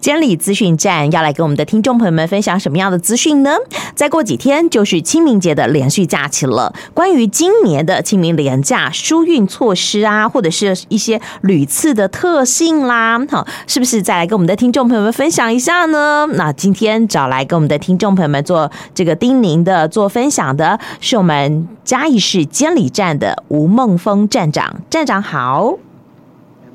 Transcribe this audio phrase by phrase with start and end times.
[0.00, 3.56] 监理资讯站要来跟我们的听众朋友们分享什么样的资讯呢？
[3.96, 6.72] 再过几天就是清明节的连续假期了。
[6.94, 16.28] 关于今年的清明连假疏运措施啊，或者是一些屡次的特性啦，好，是不是再来跟我们的听众朋友们分享一下呢？
[16.34, 24.76] 那今天找来跟我们的听众朋友们做这个叮咛的、做分享的，是我们嘉义市监理站的吴孟峰站长。
[24.88, 25.76] 站长好。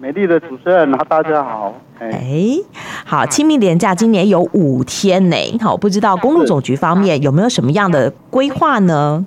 [0.04, 1.74] 美丽的主持人，大家好。
[1.98, 2.58] 哎，
[3.06, 5.38] 好，清明连假今年有五天呢。
[5.62, 9.26] 好，不知道公路总局方面有没有什么样的规划呢？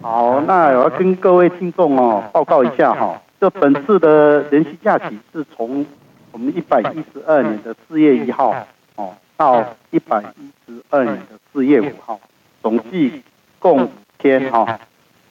[0.00, 5.84] 好，那我要跟各位听众哦报告一下哈，这本次的连续假期是从
[6.30, 8.54] 我们一百一十二年的四月一号
[8.94, 9.60] 哦到
[9.90, 12.20] 一百一十二年的四月五号，
[12.62, 13.20] 总计
[13.58, 14.78] 共五天哈。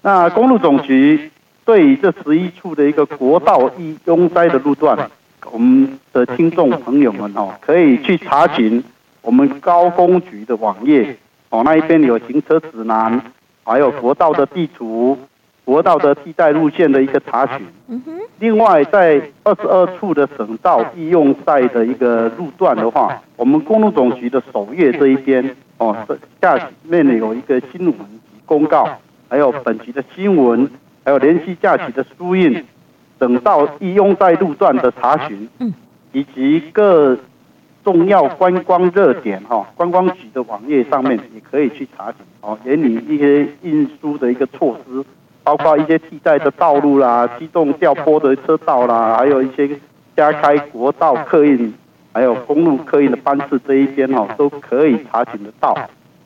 [0.02, 1.32] 那公路总局。
[1.64, 5.10] 对于这十一处的一个国道易拥塞的路段，
[5.52, 8.84] 我们的听众朋友们哦，可以去查询
[9.22, 11.16] 我们高公局的网页
[11.50, 13.22] 哦，那一边有行车指南，
[13.64, 15.18] 还有国道的地图、
[15.64, 17.66] 国道的替代路线的一个查询。
[18.40, 25.96] 另外，在二十二处的省道易拥塞的一个路段的话，我们公路总局的首页这一边哦，
[26.42, 27.96] 下面有一个新闻
[28.48, 28.90] 公告，
[29.30, 30.68] 还有本局的新闻。
[31.04, 32.64] 还有连续假期的输运，
[33.18, 35.50] 等到易拥塞路段的查询，
[36.12, 37.18] 以及各
[37.84, 45.04] 重要观光热点哈，观光局的网页上面也可以去查询哦，连你一些运输的一个措施，
[45.44, 49.68] 包括一些替代的道路啦，机动调拨的车道啦，还有一些
[50.16, 51.74] 加开国道客运，
[52.14, 55.76] 还有公路客运的班次这一边哈，都可以查询得到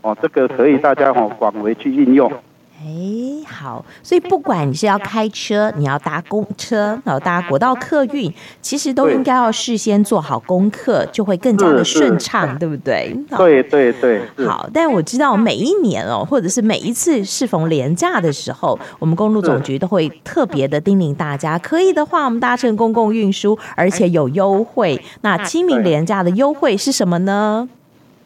[0.02, 2.30] 哦，这个可以大家哈广为去运用。
[2.78, 8.32] 哎，好，所以不管你是要开车，你要搭公车，然后搭国道客运，
[8.62, 13.18] 其实都应该要事先做好功课，就会更加的顺畅，对不对？
[13.38, 14.22] 对对对。
[14.46, 25.02] 好，但我知道每一年哦，或者是每一次适逢廉价的时候，我们公路总局都会特别的叮咛大家，可以的话，我们搭乘公共运输，而且有优惠。
[25.22, 27.70] 那清明廉价的优惠是什么呢？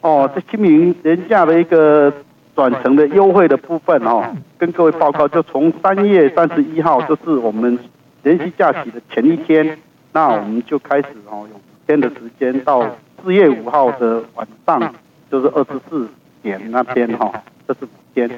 [0.00, 2.12] 哦，这清明廉价的一个。
[2.54, 4.24] 转乘的优惠的部分哦，
[4.58, 7.78] 跟各位报告，就从三月三十一号，就是我们
[8.22, 9.78] 连续假期的前一天，
[10.12, 12.84] 那我们就开始哦，有五天的时间到
[13.22, 14.94] 四月五号的晚上，
[15.30, 16.08] 就是二十四
[16.42, 17.32] 点那边哈，
[17.66, 18.28] 这是五天。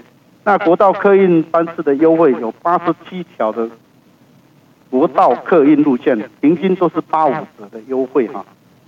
[0.44, 3.68] 那国道客运班次的优惠有八十七条的
[4.90, 8.44] 国道客运路线，平均都是八五折的优惠哈。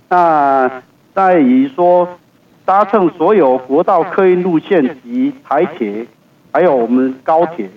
[0.07, 0.81] 那
[1.13, 2.07] 在于说。
[2.65, 6.07] 搭乘所有国道客运路线及台铁，
[6.51, 7.69] 还有我们高铁，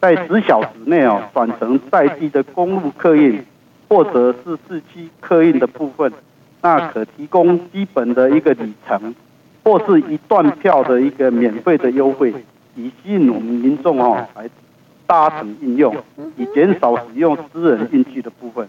[0.00, 3.44] 在十小时内哦转乘在地的公路客运，
[3.86, 6.10] 或者是市区客运的部分，
[6.62, 9.14] 那可提供基本的一个里程，
[9.62, 12.32] 或是一段票的一个免费的优惠，
[12.76, 14.48] 以吸引我们民众哦来
[15.06, 15.94] 搭乘应用，
[16.38, 18.66] 以减少使用私人运具的部分。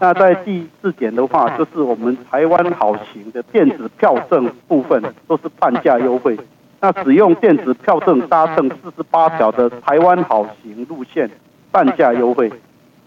[0.00, 6.38] 那在第四点的话，就是我们台湾好行的电子票证部分都是半价优惠。
[6.80, 11.30] 那使用电子票证搭乘四十八条的台湾好行路线，
[11.70, 12.52] 半价优惠。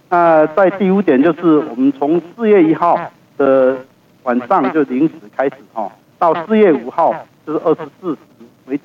[0.10, 2.98] 那在第五点就是我们从四月一号
[3.38, 3.78] 的
[4.24, 7.14] 晚上就零时开始哈，到四月五号
[7.46, 8.18] 就是二十四时
[8.68, 8.84] 为止。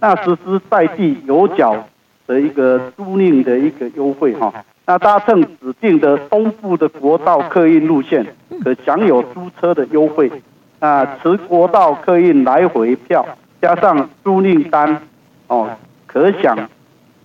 [0.00, 1.84] 那实施在地有缴
[2.26, 4.52] 的一个租赁的一个优惠哈。
[4.86, 8.26] 那搭乘指定的东部的国道客运路线，
[8.62, 10.30] 可享有租车的优惠。
[10.78, 13.26] 那持国道客运来回票
[13.62, 15.00] 加上租赁单，
[15.46, 15.70] 哦，
[16.06, 16.68] 可享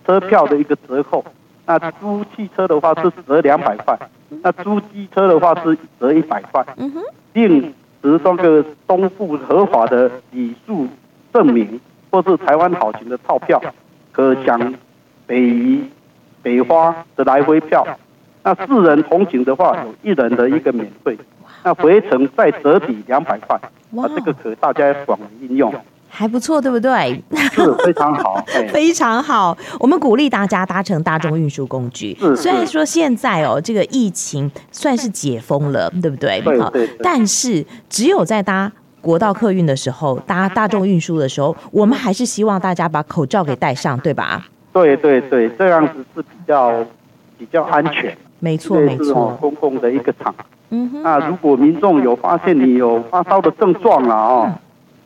[0.06, 1.22] 车票的一个折扣。
[1.66, 3.98] 那租汽车的话是折两百块，
[4.42, 6.64] 那租机车的话是折一百块。
[7.34, 7.62] 另
[8.02, 10.88] 持这个东部合法的里数
[11.32, 11.78] 证明
[12.10, 13.62] 或是台湾好行的套票，
[14.10, 14.74] 可享
[15.26, 15.84] 北宜。
[16.42, 17.86] 北花的来回票，
[18.42, 21.18] 那四人同行的话，有一人的一个免费，
[21.62, 25.72] 那回程再折抵两百块，那这个可大家广为应用，
[26.08, 27.22] 还不错，对不对？
[27.52, 28.42] 是非常好，
[28.72, 29.56] 非常好。
[29.78, 32.16] 我们鼓励大家搭乘大众运输工具。
[32.36, 36.40] 虽然说现在哦，这个疫情算是解封了，对不对？
[36.40, 36.96] 对对，对。
[37.02, 44.46] 但是只有在搭国道客运的时候，搭大众运输的时候，我们还是希望大家把口罩给戴上，对吧？
[44.72, 46.84] 对对对，这样子是比较
[47.38, 48.16] 比较安全。
[48.38, 50.34] 没错没错，公共的一个场。
[50.70, 51.02] 嗯哼。
[51.02, 54.54] 那如果民众有发现你有发烧的症状了哦，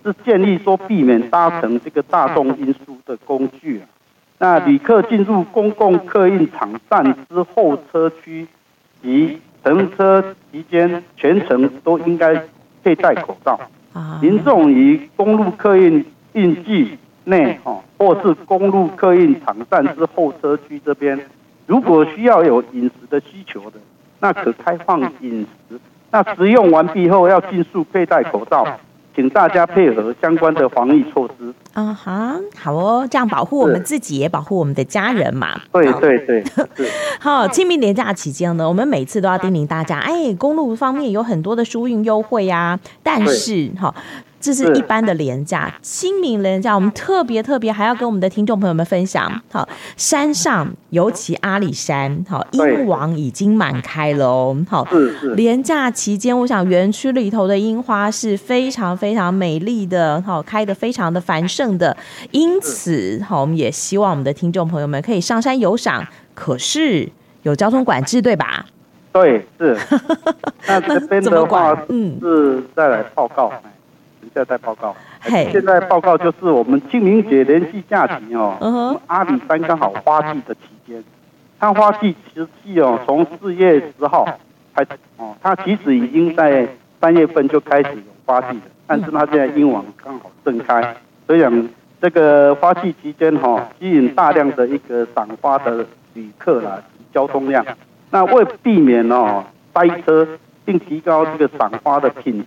[0.04, 3.82] 是建议说避免搭乘这个大众运输的工具。
[4.38, 8.46] 那旅客进入公共客运场站之后车区
[9.02, 10.22] 及乘车
[10.52, 12.42] 期间，全程都应该
[12.82, 13.58] 佩戴口罩。
[13.94, 21.18] 啊，民众于公路客运运具内哈，或是公路客运场站之候车区这边，
[21.66, 23.78] 如果需要有饮食的需求的，
[24.20, 25.78] 那可开放饮食。
[26.10, 28.64] 那食用完毕后要迅速佩戴口罩，
[29.16, 31.52] 请大家配合相关的防疫措施。
[31.72, 35.60] 啊哈，好哦，这样保护我们自己，也保护我们的家人嘛。
[35.72, 36.44] 对对对，
[37.18, 43.92] 好，清明连假期间呢，我们每次都要叮咛大家，哎，公路方面有很多的疏运优惠呀，但是哈。
[44.44, 49.40] 这是一般的廉价，清明廉价，我们特别特别还要跟我们的听众朋友们分享。
[49.50, 54.54] 好，山上尤其阿里山，好，樱王已经满开了哦。
[54.68, 54.86] 好，
[55.34, 61.96] 廉价期间，我想园区里头的樱花是非常非常美丽的，好，开的非常的繁盛的。
[62.30, 67.08] 因此，好，我们也希望我们的听众朋友们可以上山游赏，可是
[67.44, 68.66] 有交通管制，对吧？
[69.10, 69.74] 对，是。
[70.68, 73.50] 那这边的话，嗯，是再来报告。
[74.32, 74.94] 现在报告，
[75.26, 81.02] 现在报告就是我们清明节连续假期哦，阿里山刚好花季的期间，
[81.58, 84.24] 它花季时期哦，从四月十号
[84.74, 86.68] 开始哦，它其实已经在
[87.00, 90.96] 三月份就开始有花季了，但是它现在樱王刚好盛开，
[91.26, 91.68] 所以讲
[92.00, 96.82] 这个花季期间哈，吸引大量的一个赏花的旅客啦，
[97.12, 97.64] 交通量，
[98.10, 99.44] 那为避免哦
[99.74, 100.26] 塞车，
[100.64, 102.46] 并提高这个赏花的品质。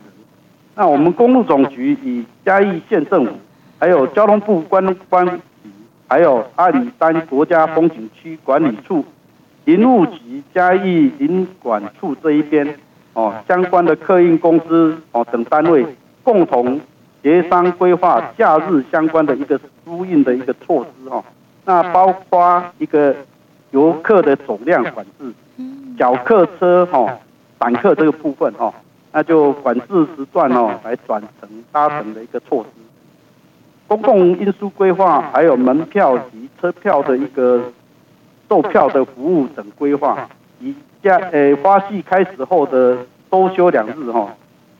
[0.79, 3.31] 那我们公路总局与嘉义县政府，
[3.79, 5.41] 还有交通部观光局，
[6.07, 9.03] 还有阿里山国家风景区管理处、
[9.65, 12.75] 林务局、嘉义林管处这一边
[13.13, 15.83] 哦，相关的客运公司哦等单位
[16.21, 16.79] 共同
[17.23, 21.23] 协商规划假日相关的一个疏运的一个措施哦。
[21.65, 23.15] 那包括一个
[23.71, 25.33] 游客的总量管制、
[25.97, 27.17] 小客车哈、
[27.59, 28.71] 散客这个部分哈。
[29.17, 32.69] 那就管制时段哦，来转乘搭乘的一个措施，
[33.87, 37.63] 公共运输规划，还有门票及车票的一个
[38.47, 40.29] 售票的服务等规划，
[40.59, 42.95] 以加呃花季开始后的
[43.31, 44.31] 周休两日哈，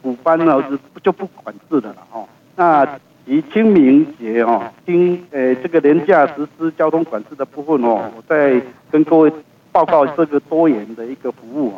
[0.04, 2.24] 补班呢是就不管制的了哈。
[2.56, 2.88] 那
[3.26, 8.62] 以清明节哦，经呃这个连假实施交通管制的部分哦，我再
[8.92, 9.34] 跟各位。
[9.78, 11.76] 报告这个多元的一个服务。
[11.76, 11.78] 啊，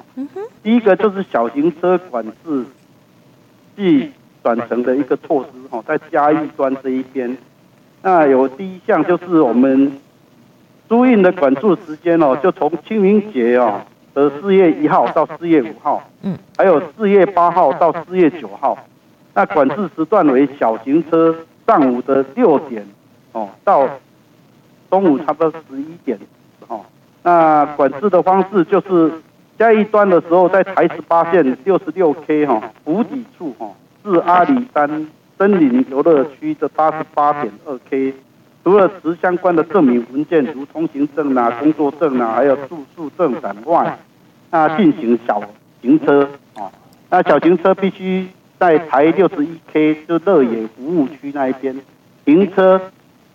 [0.63, 2.65] 第一个就是小型车管制
[3.75, 4.09] 即
[4.41, 7.37] 转成的一个措施哈，在嘉义端这一边，
[8.01, 9.91] 那有第一项就是我们
[10.87, 13.81] 租运的管制时间哦，就从清明节哦
[14.13, 18.77] 的四月一号到四月五号，嗯，还有四月八号到四月九号，
[19.33, 21.35] 那管制时段为小型车
[21.67, 22.87] 上午的六点
[23.33, 23.89] 哦到
[24.89, 26.17] 中午差不多十一点。
[26.17, 26.38] 哦。
[27.29, 29.11] 那管制的方式就是
[29.55, 33.69] 嘉义端的时候，在台十八线六十六 K 哈湖底处哈
[34.03, 38.15] 至阿里山森林游乐区的八十八点二 K，
[38.63, 43.99] 除了持相关的证明文件，如通行证啊、工作证啊，还有住宿证等外，
[44.49, 45.39] 那进行小
[45.83, 46.71] 型车啊，
[47.11, 48.27] 那小型车必须
[48.57, 51.79] 在台六十一 K 就乐野服务区那一边
[52.25, 52.81] 停车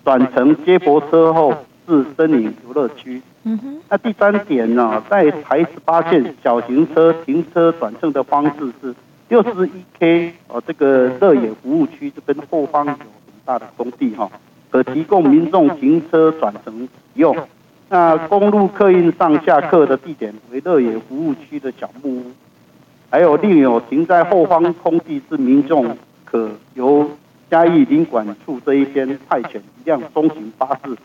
[0.02, 1.54] 转乘接驳车后
[1.86, 3.20] 是森林游乐区。
[3.44, 8.94] 嗯哼，那第三点呢，在台十八线小型车停车转乘的方式是
[9.28, 12.98] 六十一 K 哦，这个乐野服务区这边后方有很
[13.44, 14.30] 大的空地哈，
[14.70, 17.36] 可提供民众停车转乘使用。
[17.90, 22.24] 那公路客运上下客的地点为乐野服务区的小木屋，
[23.10, 27.10] 还有另有停在后方空地是民众可由
[27.50, 30.96] 嘉义林管处这一边派遣一辆中型巴士。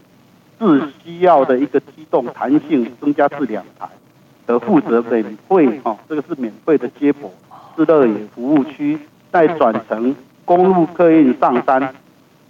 [0.60, 3.88] 是需要的一个机动弹性增加至两台，
[4.46, 7.32] 而负责免费哈，这个是免费的接驳
[7.78, 9.00] 至乐野服务区，
[9.32, 11.94] 再转乘公路客运上山，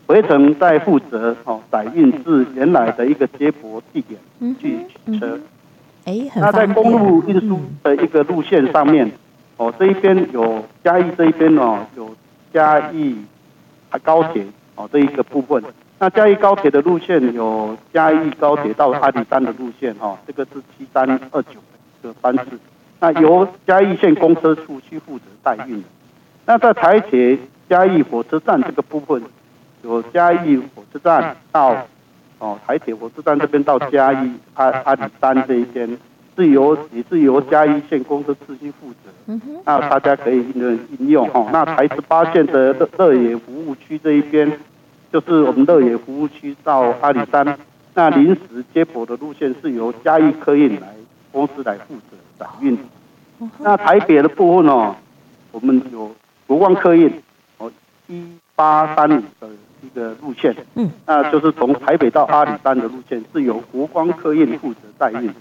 [0.08, 4.20] 回程再负责哦载运至原来的一个接驳地点
[4.60, 5.40] 去取车。
[6.36, 9.12] 那在公路运输的一个路线上面，
[9.58, 12.16] 哦这一边有嘉义这一边哦有
[12.52, 13.18] 嘉义
[14.02, 14.44] 高铁
[14.76, 15.64] 哦这一个部分。
[16.02, 21.60] 那嘉义高铁的路线有嘉义高铁到阿里山的路线哈，这个是七三二九
[22.02, 22.58] 的班次。
[23.02, 25.84] 那由嘉义县公车处去负责代运。
[26.46, 27.38] 那在台铁
[27.68, 29.22] 嘉义火车站这个部分，
[29.84, 31.76] 有嘉义火车站到
[32.40, 35.98] 哦台铁火车站这边到嘉义阿阿里山这一边，
[36.38, 39.38] 是由也是由嘉义县公车处去负责。
[39.66, 41.46] 那大家可以应应用哈。
[41.52, 44.50] 那台十八线的乐乐野服务区这一边。
[45.12, 47.58] 就是我们乐野服务区到阿里山，
[47.94, 50.88] 那临时接驳的路线是由嘉义客运来
[51.32, 52.78] 公司来负责载运。
[53.58, 54.96] 那台北的部分哦，
[55.52, 56.12] 我们有
[56.46, 57.12] 国光客运
[57.58, 57.72] 哦，
[58.08, 58.24] 一
[58.56, 59.48] 八三五的
[59.82, 65.34] 一个路线，嗯，那就是从台北到阿里山的路线是由国光客运负责载运。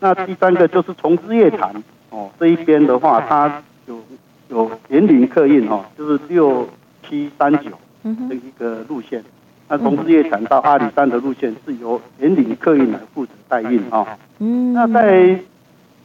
[0.00, 4.02] 那第三个就是从日月潭哦这一边的话，它有
[4.48, 6.68] 有员林客运哦，就是六
[7.08, 7.70] 七三九
[8.02, 9.24] 的一个路线。
[9.68, 14.16] 那从日月潭到阿里山的路线是由员林客运来负责代运啊。
[14.38, 15.38] 嗯，那在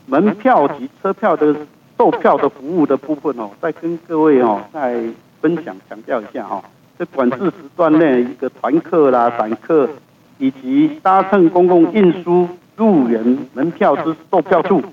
[0.06, 1.56] 门票及车票的
[1.98, 5.02] 售票的服务的部分哦，再跟各位哦再
[5.40, 6.62] 分享强调一下哈，
[7.00, 9.90] 这管制时段内一个团客啦、散客
[10.40, 14.84] 以及搭乘公共运输入园门票之售票处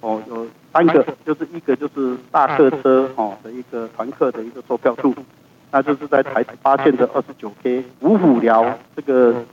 [0.00, 5.14] 哦，有三个，就是一个就是大客车哦的一个团客的一个售票处。
[5.70, 9.44] 那就是在台十八线的二十九 K 五虎寮这个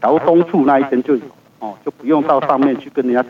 [0.00, 1.22] 桥东处那一边就有
[1.58, 3.24] 哦，就不用到上面去跟人家。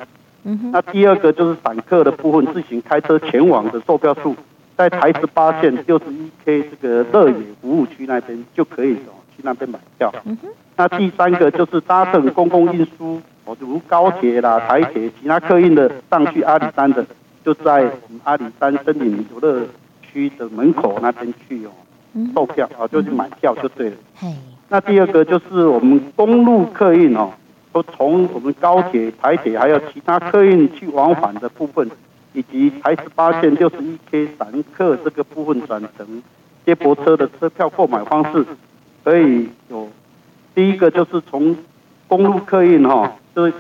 [0.72, 4.34] 那第二个就是散客的部分，自行开车前往的售票处，
[4.76, 10.12] 在台十八线六十一 K 这个乐野服务区那边就可以哦，去那边买票。
[10.76, 17.04] 那第三个就是搭乘公共运输哦，如高铁啦、台铁、其他客运的上去阿里山的，
[17.44, 17.90] 就在
[18.24, 19.66] 阿里山森林游乐
[20.02, 21.70] 区的门口那边去哦。
[22.34, 23.96] 售票啊，就去买票就对了。
[24.68, 27.32] 那第二个就是我们公路客运哦，
[27.72, 31.90] 都从我们高铁、台铁还有其他客运去往返的部分，
[32.32, 36.22] 以及台十八线六十一 K 散客这个部分转乘
[36.64, 38.46] 接驳车的车票购买方式，
[39.02, 39.88] 可以有
[40.54, 41.56] 第一个就是从
[42.06, 43.54] 公路客运哈，就是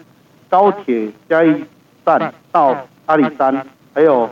[0.48, 1.64] 高铁嘉义
[2.04, 2.76] 站到
[3.06, 4.30] 阿里山，还有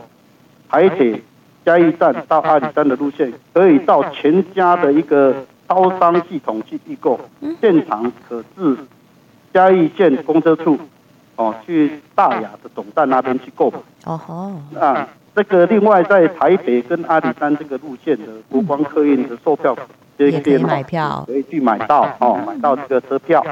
[0.69, 1.21] 台铁。
[1.69, 5.35] 嘉义站到阿里山的路线，可以到全家的一个
[5.67, 7.19] 超商系统去预购，
[7.61, 8.75] 现场可至
[9.53, 10.79] 嘉义县公车处
[11.35, 13.77] 哦，去大雅的总站那边去购买。
[14.05, 19.77] 哦吼，啊，这个另外在台北跟阿里山这个路线的国光客运的售票
[20.17, 23.45] 这边可以买票，可以去买到哦，买到这个车票。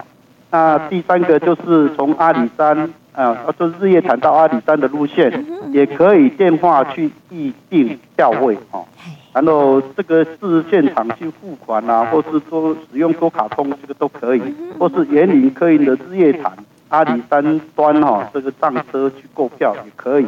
[0.50, 2.92] 那第三个就是从阿里山。
[3.18, 8.86] 啊，就是日月潭到阿里山的路线，也可以电话去预定票位哦。
[9.34, 14.42] 然后这个是现场去付款啊，或是说使用多卡通，这个都可以，
[14.80, 16.58] 或是园林客运的日月潭、
[16.90, 20.26] 阿里山端哈，这个上车去购票也可以。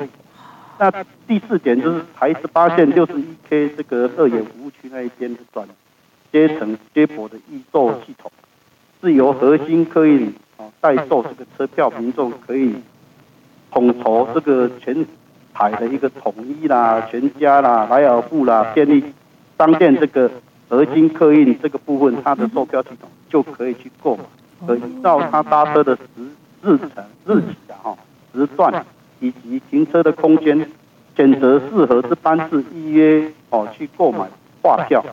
[0.78, 0.92] 那
[1.28, 5.68] 第四点就是台十八线六十一 K 这个二野服务区那一边的转
[6.32, 8.32] 接乘接驳的预售系统，
[9.02, 10.34] 是由核心客运。
[10.82, 12.76] 代售这个车票，民众可以
[13.72, 15.06] 统筹这个全
[15.60, 19.04] 台的一个统一啦、全家啦、莱尔富啦、便利
[19.58, 20.32] 商店这个
[20.70, 24.24] 核心客运这个部分，它的售票系统就可以去购买，
[24.66, 26.02] 可依照他搭车的时
[26.64, 27.98] 日程、日期啊、哈
[28.34, 28.86] 时段
[29.20, 30.66] 以及停车的空间，
[31.18, 34.28] 选择适合之班次预约哦去购买
[34.62, 35.06] 挂票，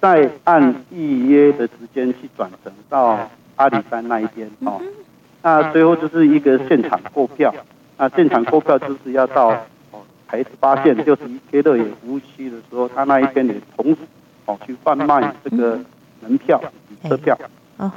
[0.00, 3.28] 再按预约的时间去转乘到。
[3.56, 4.80] 阿里山那一边哦，
[5.42, 7.54] 那最后就是一个现场购票，
[8.00, 9.50] 那现场购票就是要到
[9.90, 13.98] 哦台十八线六十一 K 乐野服务区的时候，他那一天也同时
[14.46, 15.78] 哦去贩卖这个
[16.22, 17.38] 门票与车票。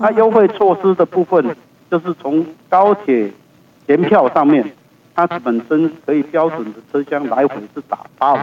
[0.01, 1.55] 那优惠措施的部分，
[1.89, 3.31] 就是从高铁
[3.87, 4.69] 联票上面，
[5.15, 8.39] 它本身可以标准的车厢来回是打八五，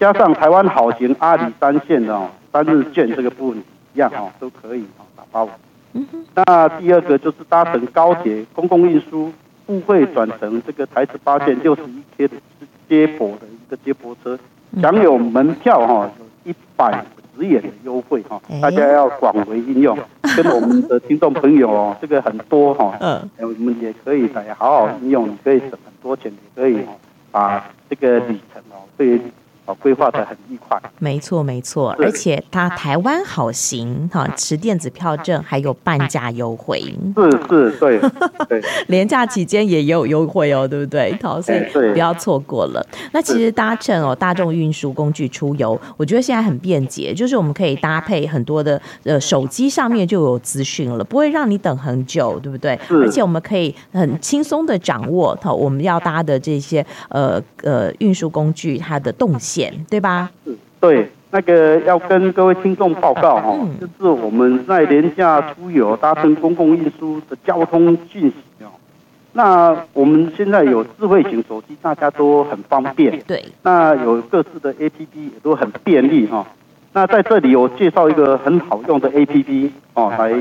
[0.00, 3.62] 加上台湾好行阿里山线的哦三日券这个部分
[3.94, 5.50] 一样哦都可以哦打八五。
[6.34, 9.32] 那第二个就是搭乘高铁公共运输
[9.68, 12.36] 付费转成这个台十八线六十一 K 的
[12.88, 14.38] 接驳的一个接驳车，
[14.80, 17.04] 享有门票哈，有一百
[17.36, 19.94] 十元的优惠哈，大家要广为应用，
[20.34, 26.80] 跟我们的听众朋友哦， 这个很多哈，嗯，我们也可以来好好应用，你可以省很多钱，也可以
[27.30, 29.20] 把这个里程哦，对。
[29.74, 36.80] 规划的很愉快，没错没错，而且它台湾好行哈，持电子票证还有半价优惠，
[37.16, 38.00] 是是，对
[38.48, 41.16] 对，廉价期间也有优惠哦，对不对？
[41.22, 41.60] 好，所以
[41.92, 42.84] 不要错过了。
[43.12, 52.78] 那其实搭乘哦大众运输工具出游，我觉得现在很便捷，就是我们可以搭配很多的呃手机上面就有资讯了，不会让你等很久，对不对？
[52.88, 59.57] 而且我们可以很轻松的掌握它我们要搭的这些呃呃运输工具它的动线。
[59.90, 60.30] 对吧？
[60.44, 68.68] 是，对，那个要跟各位听众报告哈、哦，就是我们在廉价出游搭乘公共运输的交通讯息哦。
[69.32, 73.20] 那我们现在有智慧型手机，大家都很方便。
[73.26, 73.44] 对。
[73.62, 76.46] 那有各式的 APP 也都很便利哈、哦。
[76.92, 80.32] 那在这里我介绍一个很好用的 APP 哦，来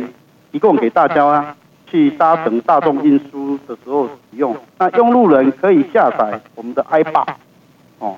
[0.52, 1.56] 提供给大家啊，
[1.86, 4.56] 去搭乘大众运输的时候使用。
[4.80, 7.28] 那用路人可以下载我们的 iBus
[8.00, 8.16] 哦。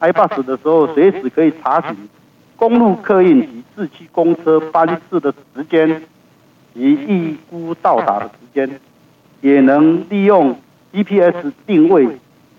[0.00, 1.96] iBus 的时候，随时可以查询
[2.56, 6.02] 公路客运及市区公车班次的时间
[6.74, 8.80] 及预估到达的时间，
[9.40, 10.56] 也能利用
[10.92, 12.08] GPS 定位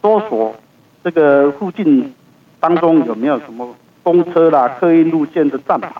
[0.02, 0.56] 搜索
[1.04, 2.14] 这个附近
[2.60, 5.92] 当中有没有什么公车啦、客运路线的站牌，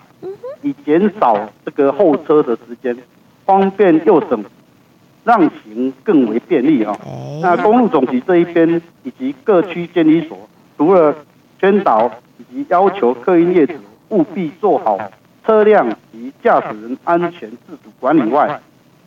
[0.62, 2.96] 以减少这个候车的时间，
[3.44, 4.44] 方便又省，
[5.24, 6.96] 让行更为便利啊。
[7.42, 10.38] 那公路总局这一边以及各区监理所，
[10.76, 11.14] 除了
[11.60, 13.74] 宣导以及要求客运业者
[14.08, 14.98] 务必做好
[15.44, 18.58] 车辆及驾驶人安全自主管理外，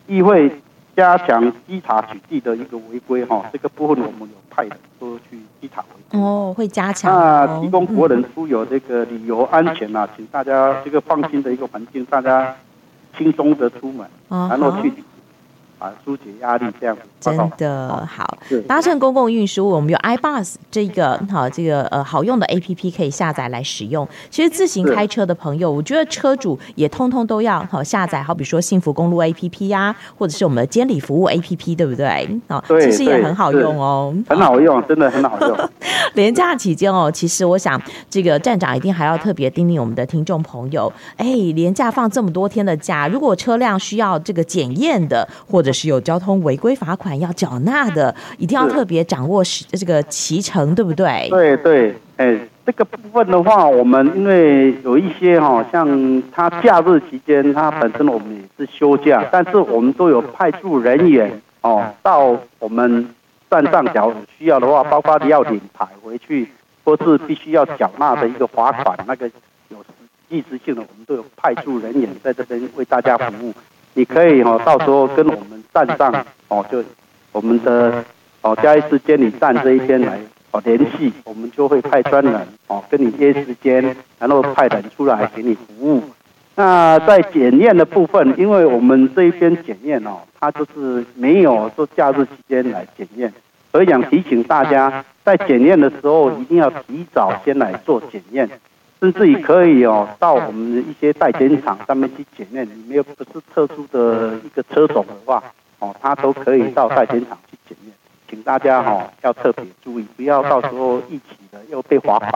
[0.05, 0.51] 亦会
[0.95, 3.43] 加强稽查取缔的一个违规哈。
[3.51, 7.11] 这个部分我们有派人都去稽查违规哦，会加强。
[7.11, 12.55] 那提供国人出游这个旅游安全啊，请大家这个放心的一个环境，大家
[13.17, 14.93] 轻松的出门，然后去。
[15.83, 18.37] 啊，纾解压力这样子，真的好。
[18.65, 24.07] 搭乘公共运输，我们有 iBus 这个好，这个呃好用的 APP 可以下载来使用。
[24.29, 32.39] 其实自行开车的朋友，我觉得车主也通通都要好下载，好比说幸福公路 APP 呀、啊，或者是我们的监理服务 APP，对不对？
[32.47, 35.69] 好，其实也很好用哦，很好用，真的很好用。
[36.13, 51.27] 连假期间哦，其实我想这个站长一定还要特别叮咛我们的听众朋友，哎，连假放这么多天的假，如果车辆需要这个检验的，或者是有交通违规罚款要缴纳的，一定要特别掌握是这个骑程，对不对？
[51.29, 63.09] 对对，哎，这个部分的话，我们因为有一些哈，像他假日期间，他本身我们也是休假，但是我们都有派驻人员哦，到我们
[63.49, 66.47] 站上缴，需要的话，包括你要领牌回去，
[66.83, 69.29] 或是必须要缴纳的一个罚款，那个
[69.69, 69.77] 有
[70.29, 73.53] 即时性的，我们都有派驻人员在这边为大家服务。
[73.93, 76.83] 你可以哦，到时候跟我们站上哦，就
[77.31, 78.03] 我们的
[78.41, 80.19] 哦嘉义市监理站这一边来
[80.51, 86.03] 哦联系，我们就会派专人哦跟你约时间，然后派人出来给你服务。
[86.55, 93.33] 那在检验的部分，因为我们这一边检验哦，它就是没有说假日期间来检验，
[93.71, 98.49] 所以想提醒大家，在检验的时候一定要提早先来做检验。
[99.03, 105.43] 甚至于可以哦，到我们一些代检厂上面去检验，你没有不是特殊的一个车种的话，
[105.79, 107.93] 哦，他都可以到代检厂去检验，
[108.29, 112.31] 请大家哈要特别注意，不要到时候一起的又被罚款。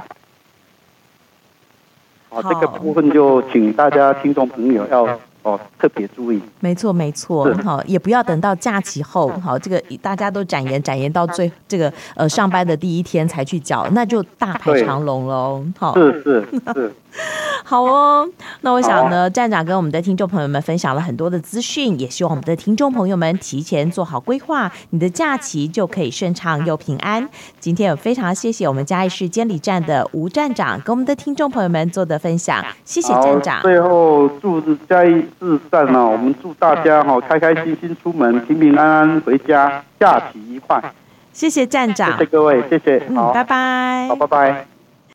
[2.28, 5.18] 好，这个部分就请大家听众朋友要。
[5.48, 16.92] 哦，特别注意，没错没错，好，也不要等到假期后，好，这个大家都展延展延到最这个呃上班的第一天才去缴，那就大排长龙喽，好，是是是。
[17.66, 18.28] 好哦，
[18.62, 27.28] 那我想呢，站长跟我们的听众朋友们分享了很多的资讯，也希望我们的听众朋友们提前做好规划，你的假期就可以顺畅又平安。
[27.60, 33.62] 今天有非常谢谢我们嘉义市监理站的吴站长跟我们的听众朋友们做的分享，谢谢站长。
[33.62, 40.82] 最后祝嘉义市站呢，我们祝大家哈开开心心出门，平平安安回家，假期愉快。
[41.34, 44.77] 谢谢站长，谢谢各位，谢谢，嗯，拜拜，好，拜拜。